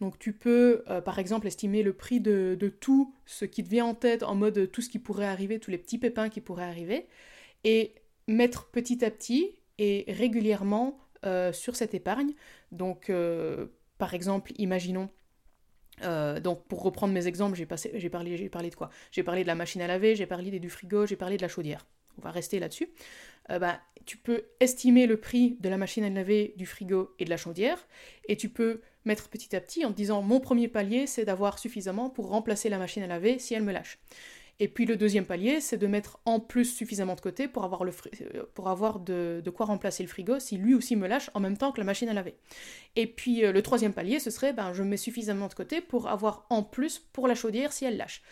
[0.00, 3.86] Donc tu peux, euh, par exemple, estimer le prix de, tout ce qui te vient
[3.86, 6.64] en tête, en mode tout ce qui pourrait arriver, tous les petits pépins qui pourraient
[6.64, 7.06] arriver,
[7.64, 7.94] et
[8.26, 12.32] mettre petit à petit et régulièrement euh, sur cette épargne.
[12.72, 13.12] Donc,
[13.98, 15.10] par exemple, imaginons
[16.02, 18.90] euh, donc pour reprendre mes exemples, j'ai, parlé, j'ai parlé de quoi?
[19.12, 21.48] J'ai parlé de la machine à laver, j'ai parlé du frigo, j'ai parlé de la
[21.48, 21.86] chaudière.
[22.18, 22.88] On va rester là-dessus.
[23.50, 27.24] Euh, bah, tu peux estimer le prix de la machine à laver, du frigo et
[27.24, 27.86] de la chaudière,
[28.28, 31.58] et tu peux mettre petit à petit en te disant mon premier palier c'est d'avoir
[31.58, 33.98] suffisamment pour remplacer la machine à laver si elle me lâche.
[34.62, 37.82] Et puis le deuxième palier, c'est de mettre en plus suffisamment de côté pour avoir,
[37.82, 41.80] euh, de, quoi remplacer le frigo si lui aussi me lâche en même temps que
[41.80, 42.34] la machine à laver.
[42.94, 46.08] Et puis euh, le troisième palier, ce serait ben, je mets suffisamment de côté pour
[46.08, 48.22] avoir en plus pour la chaudière si elle lâche.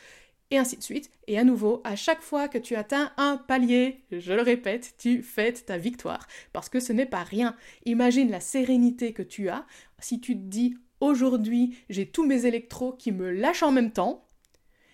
[0.50, 1.10] Et ainsi de suite.
[1.26, 5.22] Et à nouveau, à chaque fois que tu atteins un palier, je le répète, tu
[5.22, 6.26] fêtes ta victoire.
[6.52, 7.54] Parce que ce n'est pas rien.
[7.84, 9.66] Imagine la sérénité que tu as
[10.00, 14.24] si tu te dis aujourd'hui j'ai tous mes électros qui me lâchent en même temps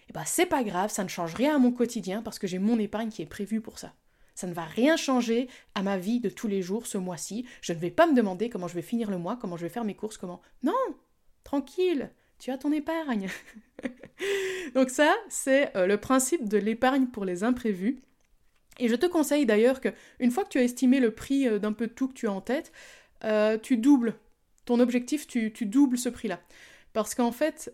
[0.04, 2.46] et eh ben, c'est pas grave, ça ne change rien à mon quotidien parce que
[2.46, 3.94] j'ai mon épargne qui est prévue pour ça.
[4.34, 7.46] Ça ne va rien changer à ma vie de tous les jours ce mois-ci.
[7.62, 9.70] Je ne vais pas me demander comment je vais finir le mois, comment je vais
[9.70, 10.42] faire mes courses, comment.
[10.62, 10.72] Non
[11.42, 13.28] Tranquille Tu as ton épargne
[14.74, 18.00] Donc, ça, c'est euh, le principe de l'épargne pour les imprévus.
[18.78, 21.58] Et je te conseille d'ailleurs que, une fois que tu as estimé le prix euh,
[21.58, 22.72] d'un peu de tout que tu as en tête,
[23.24, 24.14] euh, tu doubles
[24.64, 26.40] ton objectif, tu, doubles ce prix-là.
[26.94, 27.70] Parce qu'en fait,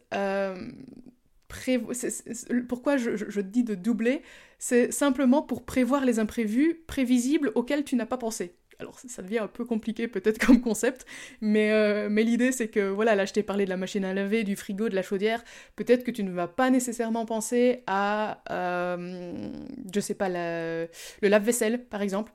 [2.68, 4.22] pourquoi je, te dis de doubler
[4.58, 8.56] C'est simplement pour prévoir les imprévus prévisibles auxquels tu n'as pas pensé.
[8.80, 11.06] Alors ça devient un peu compliqué peut-être comme concept,
[11.40, 14.14] mais, euh, mais l'idée c'est que voilà, là je t'ai parlé de la machine à
[14.14, 15.44] laver, du frigo, de la chaudière,
[15.76, 19.52] peut-être que tu ne vas pas nécessairement penser à, euh,
[19.94, 20.88] je sais pas, le
[21.22, 22.32] lave-vaisselle par exemple.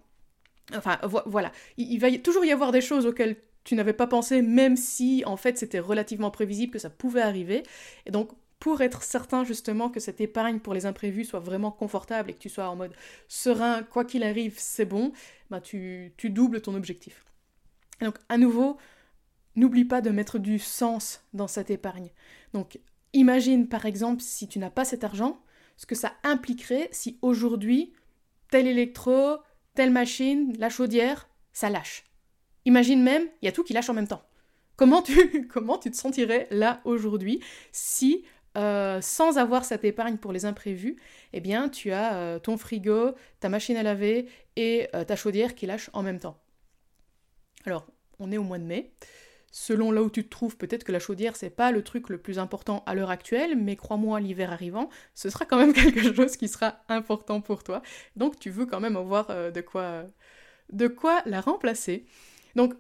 [0.75, 4.41] Enfin voilà, il, il va toujours y avoir des choses auxquelles tu n'avais pas pensé,
[4.41, 7.63] même si en fait c'était relativement prévisible que ça pouvait arriver.
[8.05, 12.31] Et donc pour être certain justement que cette épargne pour les imprévus soit vraiment confortable
[12.31, 12.95] et que tu sois en mode
[13.27, 15.11] serein, quoi qu'il arrive, c'est bon,
[15.49, 17.25] bah tu, tu doubles ton objectif.
[18.01, 18.77] donc à nouveau,
[19.55, 22.09] n'oublie pas de mettre du sens dans cette épargne.
[22.53, 22.79] Donc
[23.13, 25.41] imagine par exemple si tu n'as pas cet argent,
[25.77, 27.93] ce que ça impliquerait si aujourd'hui,
[28.49, 29.37] tel électro,
[29.73, 32.03] telle machine, la chaudière, ça lâche.
[32.65, 34.23] Imagine même, il y a tout qui lâche en même temps.
[34.75, 37.41] Comment tu, comment tu te sentirais là aujourd'hui
[37.71, 38.25] si
[38.57, 40.95] euh, sans avoir cette épargne pour les imprévus,
[41.33, 45.55] eh bien, tu as euh, ton frigo, ta machine à laver et euh, ta chaudière
[45.55, 46.37] qui lâchent en même temps.
[47.65, 47.85] Alors,
[48.19, 48.93] on est au mois de mai.
[49.51, 52.17] Selon là où tu te trouves, peut-être que la chaudière, c'est pas le truc le
[52.17, 56.37] plus important à l'heure actuelle, mais crois-moi, l'hiver arrivant, ce sera quand même quelque chose
[56.37, 57.81] qui sera important pour toi.
[58.15, 60.03] Donc, tu veux quand même avoir de, quoi,
[60.71, 62.05] de quoi la remplacer.
[62.55, 62.73] Donc,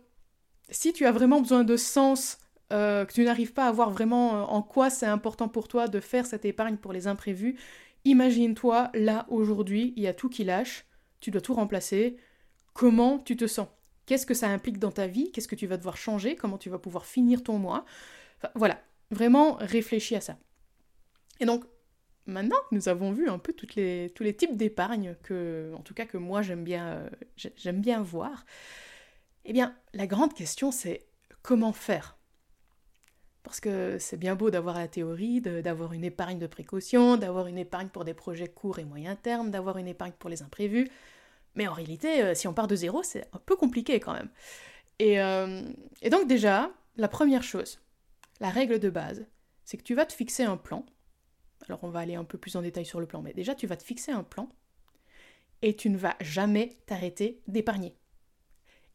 [0.69, 2.39] si tu as vraiment besoin de sens
[2.73, 5.87] euh, que tu n'arrives pas à voir vraiment euh, en quoi c'est important pour toi
[5.87, 7.57] de faire cette épargne pour les imprévus,
[8.05, 10.85] imagine-toi là aujourd'hui, il y a tout qui lâche,
[11.19, 12.17] tu dois tout remplacer.
[12.73, 13.67] Comment tu te sens?
[14.05, 15.31] Qu'est-ce que ça implique dans ta vie?
[15.31, 16.35] Qu'est-ce que tu vas devoir changer?
[16.35, 17.85] Comment tu vas pouvoir finir ton mois?
[18.53, 18.79] Voilà,
[19.11, 20.37] vraiment réfléchis à ça.
[21.39, 21.63] Et donc,
[22.25, 26.05] maintenant que nous avons vu un peu tous les types d'épargne que, en tout cas
[26.05, 27.09] que moi j'aime bien, euh,
[27.55, 28.45] j'aime bien voir,
[29.45, 31.07] eh bien, la grande question c'est
[31.41, 32.14] comment faire?
[33.45, 37.59] Parce que c'est bien beau d'avoir la théorie, d'avoir une épargne de précaution, d'avoir une
[37.59, 40.89] épargne pour des projets courts et moyen terme, d'avoir une épargne pour les imprévus.
[41.53, 44.29] Mais en réalité, euh, si on part de zéro, c'est un peu compliqué quand même.
[44.99, 45.61] Et, euh,
[46.01, 47.79] et donc déjà, la première chose,
[48.39, 49.25] la règle de base,
[49.63, 50.83] c'est que tu vas te fixer un plan.
[51.67, 53.67] Alors on va aller un peu plus en détail sur le plan, mais déjà tu
[53.67, 54.49] vas te fixer un plan
[55.61, 57.95] et tu ne vas jamais t'arrêter d'épargner.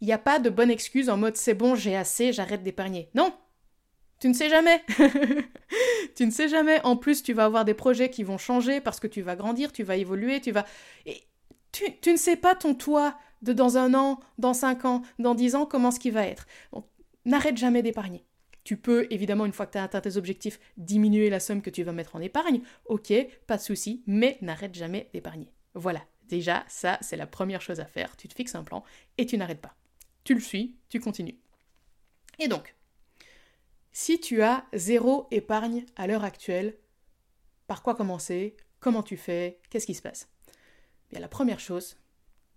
[0.01, 3.11] Il n'y a pas de bonne excuse en mode c'est bon, j'ai assez, j'arrête d'épargner.
[3.15, 3.33] Non,
[4.21, 4.85] tu ne sais jamais.
[6.15, 6.81] tu ne sais jamais.
[6.85, 9.73] En plus, tu vas avoir des projets qui vont changer parce que tu vas grandir,
[9.73, 10.67] tu vas évoluer, tu vas...
[11.07, 11.23] Et
[11.73, 15.55] tu, ne sais pas ton toit de dans un an, dans cinq ans, dans dix
[15.55, 16.47] ans, comment ce qui va être.
[17.25, 18.27] N'arrête jamais d'épargner.
[18.63, 21.71] Tu peux, évidemment, une fois que tu as atteint tes objectifs, diminuer la somme que
[21.71, 22.61] tu vas mettre en épargne.
[22.85, 23.13] Ok,
[23.47, 25.51] pas de souci, mais n'arrête jamais d'épargner.
[25.73, 28.19] Voilà, déjà, ça, c'est la première chose à faire.
[28.19, 28.85] Tu te fixes un plan
[29.17, 29.75] et tu n'arrêtes pas.
[30.25, 31.39] Tu le suis, tu continues.
[32.39, 32.75] Et donc,
[34.01, 36.75] si tu as zéro épargne à l'heure actuelle,
[37.67, 38.57] par quoi commencer?
[38.81, 39.61] Comment tu fais?
[39.69, 40.27] Qu'est-ce qui se passe?
[41.11, 41.99] Bien, la première chose,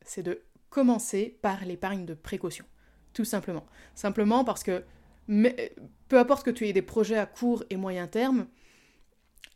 [0.03, 2.63] c'est de commencer par l'épargne de précaution.
[3.12, 3.65] Tout simplement.
[3.93, 4.86] Simplement parce que
[5.27, 8.47] peu importe que tu aies des projets à court et moyen terme,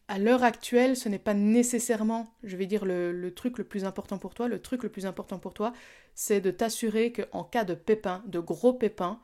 [0.10, 4.17] à l'heure actuelle, ce n'est pas nécessairement, je vais dire, le, truc le plus important
[4.17, 4.50] pour toi.
[4.50, 5.71] Le truc le plus important pour toi,
[6.15, 9.21] c'est de t'assurer qu'en cas de pépin, de gros pépins,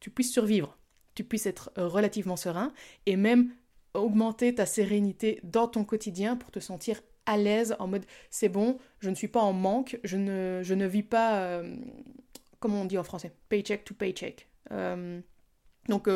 [0.00, 0.77] tu puisses survivre
[1.18, 2.72] tu puisses être euh, relativement serein
[3.06, 3.50] et même
[3.92, 8.78] augmenter ta sérénité dans ton quotidien pour te sentir à l'aise en mode c'est bon,
[9.00, 11.74] je ne suis pas en manque, je ne, je ne vis pas, euh,
[12.60, 14.46] comment on dit en français, paycheck to paycheck.
[14.70, 15.20] Euh,
[15.88, 16.06] donc,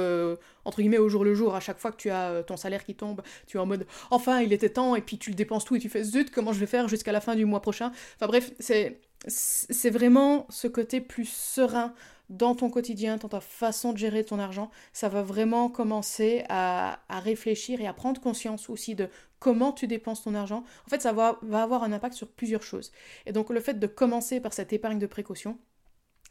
[0.66, 2.94] entre guillemets, au jour le jour, à chaque fois que tu as ton salaire qui
[2.94, 5.74] tombe, tu es en mode enfin, il était temps, et puis tu le dépenses tout
[5.74, 7.90] et tu fais zut, comment je vais faire jusqu'à la fin du mois prochain?
[8.16, 11.94] Enfin bref, c'est, c'est vraiment ce côté plus serein
[12.32, 16.98] dans ton quotidien, dans ta façon de gérer ton argent, ça va vraiment commencer à,
[17.10, 20.64] réfléchir et à prendre conscience aussi de comment tu dépenses ton argent.
[20.86, 22.90] En fait, ça va, avoir un impact sur plusieurs choses.
[23.26, 25.58] Et donc le fait de commencer par cette épargne de précaution,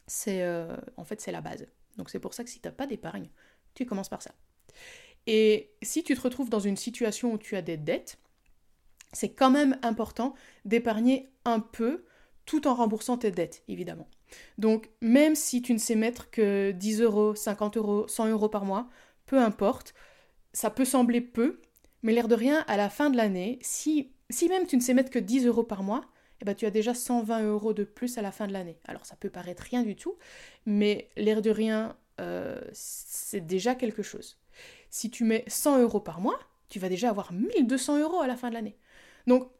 [0.08, 1.68] c'est euh, en fait c'est la base.
[1.96, 3.28] Donc c'est pour ça que si tu n'as pas d'épargne,
[3.74, 4.32] tu commences par ça.
[5.28, 8.18] Et si tu te retrouves dans une situation où tu as des dettes,
[9.12, 10.34] c'est quand même important
[10.64, 12.04] d'épargner un peu
[12.44, 14.08] tout en remboursant tes dettes, évidemment.
[14.58, 18.64] Donc, même si tu ne sais mettre que 10 euros, 50 euros, 100 euros par
[18.64, 18.88] mois,
[19.26, 19.94] peu importe,
[20.52, 21.60] ça peut sembler peu,
[22.02, 24.94] mais l'air de rien, à la fin de l'année, si, si même tu ne sais
[24.94, 26.02] mettre que 10 euros par mois,
[26.40, 28.78] eh ben, tu as déjà 120 euros de plus à la fin de l'année.
[28.86, 30.16] Alors, ça peut paraître rien du tout,
[30.66, 34.38] mais l'air de rien, euh, c'est déjà quelque chose.
[34.90, 38.36] Si tu mets 100 euros par mois, tu vas déjà avoir 1200 euros à la
[38.36, 38.76] fin de l'année.
[39.26, 39.50] Donc,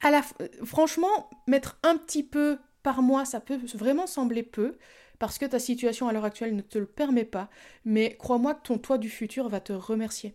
[0.00, 0.22] à la,
[0.64, 4.76] franchement, mettre un petit peu par mois, ça peut vraiment sembler peu,
[5.18, 7.50] parce que ta situation à l'heure actuelle ne te le permet pas,
[7.84, 10.34] mais crois-moi que ton toit du futur va te remercier.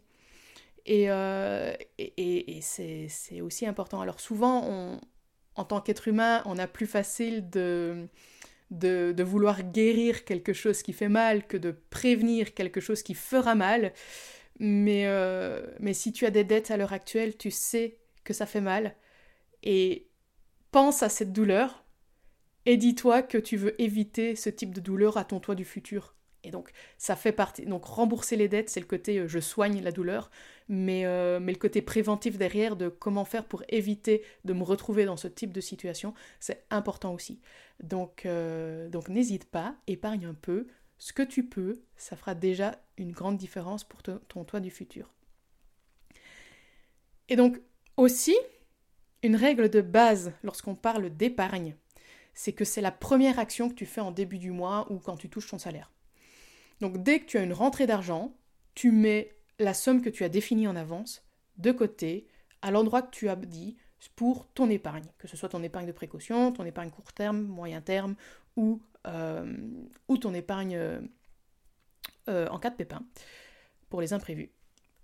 [0.86, 4.02] Et, euh, et, c'est aussi important.
[4.02, 5.00] Alors souvent,
[5.56, 8.08] en tant qu'être humain, on a plus facile de,
[8.72, 13.14] de, de, vouloir guérir quelque chose qui fait mal que de prévenir quelque chose qui
[13.14, 13.94] fera mal.
[14.60, 18.46] Mais, euh, mais si tu as des dettes à l'heure actuelle, tu sais que ça
[18.46, 18.96] fait mal.
[19.64, 20.08] Et
[20.72, 21.83] pense à cette douleur,
[22.65, 26.15] et dis-toi que tu veux éviter ce type de douleur à ton toit du futur.
[26.43, 27.65] Et donc, ça fait partie.
[27.65, 30.30] Donc, rembourser les dettes, c'est le côté euh, je soigne la douleur,
[30.67, 35.06] mais, euh, mais le côté préventif derrière de comment faire pour éviter de me retrouver
[35.06, 37.39] dans ce type de situation, c'est important aussi.
[37.82, 40.67] Donc, euh, donc n'hésite pas, épargne un peu.
[40.97, 45.13] Ce que tu peux, ça fera déjà une grande différence pour ton toit du futur.
[47.30, 47.60] Et donc,
[47.97, 48.36] aussi,
[49.21, 51.76] une règle de base lorsqu'on parle d'épargne,
[52.34, 55.17] c'est que c'est la première action que tu fais en début du mois ou quand
[55.17, 55.91] tu touches ton salaire.
[56.82, 58.36] Donc dès que tu as une rentrée d'argent,
[58.76, 61.24] tu mets la somme que tu as définie en avance
[61.58, 62.28] de côté
[62.62, 63.78] à l'endroit que tu as dit
[64.15, 67.82] pour ton épargne, que ce soit ton épargne de précaution, ton épargne court terme, moyen
[67.82, 68.15] terme
[68.56, 69.56] ou, euh,
[70.08, 70.78] ou ton épargne
[72.30, 73.02] euh, en cas de pépin
[73.89, 74.52] pour les imprévus.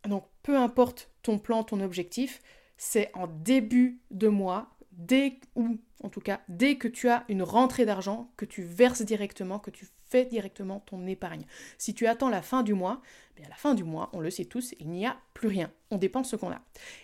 [0.07, 2.41] Donc peu importe ton plan, ton objectif,
[2.77, 7.43] c'est en début de mois, dès ou en tout cas dès que tu as une
[7.43, 11.45] rentrée d'argent, que tu verses directement, que tu fais directement ton épargne.
[11.77, 13.01] Si tu attends la fin du mois,
[13.35, 15.71] bien à la fin du mois, on le sait tous, il n'y a plus rien.
[15.91, 16.61] On dépense ce qu'on a.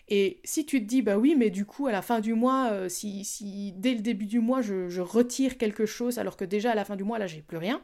[0.09, 2.69] Et si tu te dis, bah oui, mais du coup, à la fin du mois,
[2.71, 6.45] euh, si, si, dès le début du mois, je, je, retire quelque chose, alors que
[6.45, 7.81] déjà à la fin du mois, là, j'ai plus rien,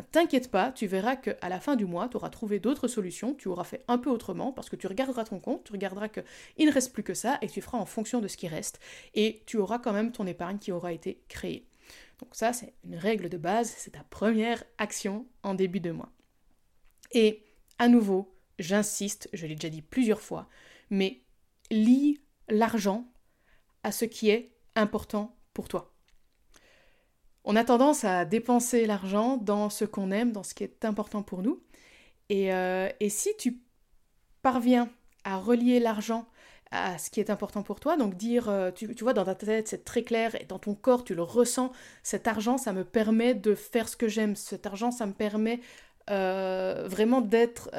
[0.00, 3.48] t'inquiète pas, tu verras qu'à la fin du mois, tu auras trouvé d'autres solutions, tu
[3.48, 6.72] auras fait un peu autrement, parce que tu regarderas ton compte, tu regarderas qu'il ne
[6.72, 8.80] reste plus que ça, et tu feras en fonction de ce qui reste,
[9.14, 11.68] et tu auras quand même ton épargne qui aura été créée.
[12.20, 16.12] Donc ça, c'est une règle de base, c'est ta première action en début de mois.
[17.10, 17.44] Et
[17.78, 20.48] à nouveau, j'insiste, je l'ai déjà dit plusieurs fois,
[20.88, 21.20] mais
[21.70, 23.12] lis l'argent
[23.82, 25.91] à ce qui est important pour toi.
[27.44, 31.22] On a tendance à dépenser l'argent dans ce qu'on aime, dans ce qui est important
[31.22, 31.60] pour nous.
[32.28, 33.58] Et, euh, si tu
[34.42, 34.88] parviens
[35.24, 36.26] à relier l'argent
[36.70, 37.98] à ce qui est important pour toi.
[37.98, 41.04] Donc dire, euh, tu, vois, dans ta tête, c'est très clair, et dans ton corps,
[41.04, 41.70] tu le ressens,
[42.02, 45.60] cet argent, ça me permet de faire ce que j'aime, cet argent, ça me permet
[46.08, 47.70] euh, vraiment d'être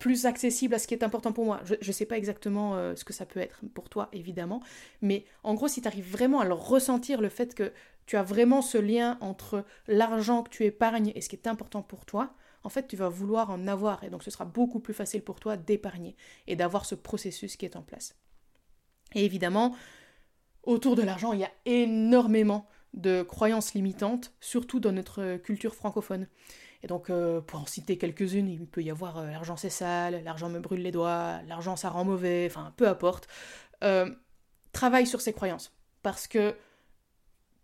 [0.00, 1.60] plus accessible à ce qui est important pour moi.
[1.64, 4.60] Je ne sais pas exactement ce que ça peut être pour toi, évidemment,
[5.02, 7.72] mais en gros, si tu arrives vraiment à le ressentir, le fait que
[8.12, 11.80] tu as vraiment ce lien entre l'argent que tu épargnes et ce qui est important
[11.80, 14.92] pour toi, en fait, tu vas vouloir en avoir, et donc ce sera beaucoup plus
[14.92, 16.14] facile pour toi d'épargner
[16.46, 18.14] et d'avoir ce processus qui est en place.
[19.14, 19.74] Et évidemment,
[20.62, 26.28] autour de l'argent, il y a énormément de croyances limitantes, surtout dans notre culture francophone.
[26.82, 30.22] Et donc, euh, pour en citer quelques-unes, il peut y avoir euh, l'argent c'est sale,
[30.22, 33.26] l'argent me brûle les doigts, l'argent ça rend mauvais, enfin, peu importe.
[33.82, 34.14] Euh,
[34.72, 35.72] travaille sur ces croyances.
[36.02, 36.54] Parce que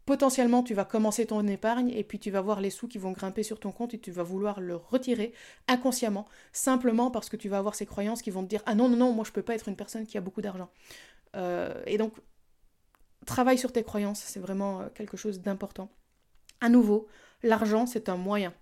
[0.09, 3.13] potentiellement, tu vas commencer ton épargne et puis tu vas voir les sous qui vont
[3.13, 5.35] grimper sur ton compte et tu vas vouloir le retirer
[5.69, 8.89] inconsciemment, simplement parce que tu vas avoir ces croyances qui vont te dire Ah non,
[8.89, 10.71] non, non, moi je peux pas être une personne qui a beaucoup d'argent.
[11.37, 12.15] Euh, et donc,
[13.27, 15.91] travaille sur tes croyances, c'est vraiment euh, quelque chose d'important.
[16.63, 17.07] À nouveau,
[17.43, 18.55] l'argent, c'est un moyen.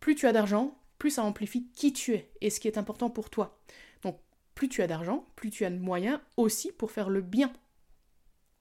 [0.00, 3.10] Plus tu as d'argent, plus ça amplifie qui tu es et ce qui est important
[3.10, 3.60] pour toi.
[4.00, 4.18] Donc,
[4.54, 7.52] plus tu as d'argent, plus tu as de moyens aussi pour faire le bien.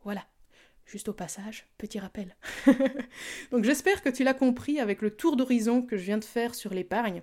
[0.04, 0.26] Voilà.
[0.88, 2.36] Juste au passage, petit rappel.
[3.52, 6.56] Donc j'espère que tu l'as compris avec le tour d'horizon que je viens de faire
[6.56, 7.22] sur l'épargne.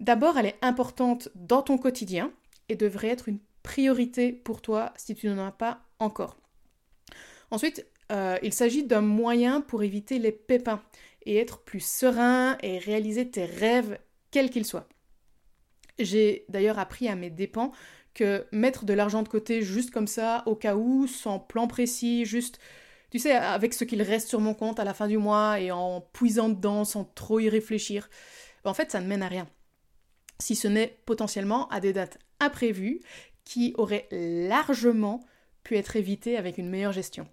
[0.00, 2.32] D'abord, elle est importante dans ton quotidien
[2.68, 6.36] et devrait être une priorité pour toi si tu n'en as pas encore.
[7.52, 10.82] Ensuite, euh, il s'agit d'un moyen pour éviter les pépins
[11.26, 13.98] et être plus serein et réaliser tes rêves,
[14.32, 14.88] quels qu'ils soient.
[15.98, 17.72] J'ai d'ailleurs appris à mes dépens
[18.14, 22.24] que mettre de l'argent de côté juste comme ça, au cas où, sans plan précis,
[22.24, 22.58] juste,
[23.10, 25.70] tu sais, avec ce qu'il reste sur mon compte à la fin du mois et
[25.70, 28.08] en puisant dedans sans trop y réfléchir,
[28.64, 29.48] en fait, ça ne mène à rien.
[30.38, 33.00] Si ce n'est potentiellement à des dates imprévues
[33.44, 35.20] qui aurait largement
[35.62, 37.26] pu être évité avec une meilleure gestion.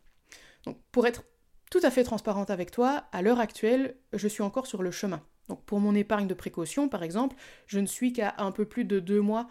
[0.65, 1.23] Donc pour être
[1.71, 5.21] tout à fait transparente avec toi, à l'heure actuelle, je suis encore sur le chemin.
[5.47, 7.35] Donc pour mon épargne de précaution, par exemple,
[7.67, 9.47] je ne suis qu'à un peu plus de deux mois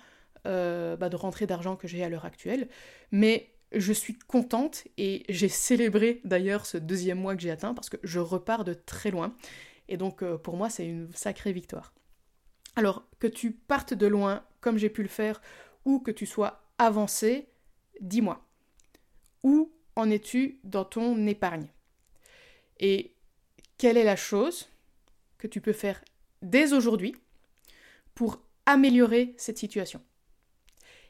[0.47, 2.69] euh, bah, de rentrée d'argent que j'ai à l'heure actuelle.
[3.11, 7.91] Mais je suis contente et j'ai célébré d'ailleurs ce deuxième mois que j'ai atteint parce
[7.91, 9.35] que je repars de très loin.
[9.89, 11.93] Et donc euh, pour moi, c'est une sacrée victoire.
[12.77, 15.41] Alors que tu partes de loin, comme j'ai pu le faire,
[15.85, 17.49] ou que tu sois avancé,
[18.01, 18.45] dis-moi.
[19.43, 21.69] Où en es-tu dans ton épargne?
[22.79, 23.15] Et
[23.79, 24.69] quelle est la chose
[25.39, 26.03] que tu peux faire
[26.43, 27.17] dès aujourd'hui
[28.15, 30.03] pour améliorer cette situation?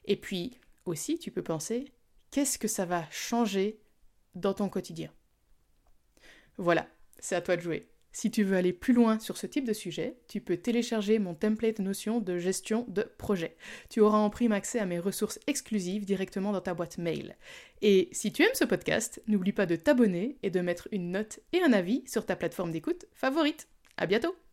[0.06, 1.92] Et puis aussi, tu peux penser,
[2.30, 3.80] qu'est-ce que ça va changer
[4.34, 5.10] dans ton quotidien?
[6.58, 6.86] Voilà,
[7.18, 7.88] c'est à toi de jouer.
[8.12, 11.34] Si tu veux aller plus loin sur ce type de sujet, tu peux télécharger mon
[11.34, 13.56] template Notion de gestion de projet.
[13.90, 17.36] Tu auras en prime accès à mes ressources exclusives directement dans ta boîte mail.
[17.82, 21.40] Et si tu aimes ce podcast, n'oublie pas de t'abonner et de mettre une note
[21.52, 23.68] et un avis sur ta plateforme d'écoute favorite.
[23.96, 24.36] À bientôt!